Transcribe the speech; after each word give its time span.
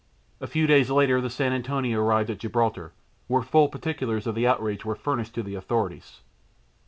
A 0.39 0.47
few 0.47 0.65
days 0.65 0.89
later 0.89 1.21
the 1.21 1.29
San 1.29 1.53
Antonio 1.53 2.01
arrived 2.01 2.31
at 2.31 2.39
Gibraltar, 2.39 2.91
where 3.27 3.43
full 3.43 3.69
particulars 3.69 4.25
of 4.25 4.33
the 4.33 4.47
outrage 4.47 4.83
were 4.83 4.95
furnished 4.95 5.35
to 5.35 5.43
the 5.43 5.53
authorities. 5.53 6.21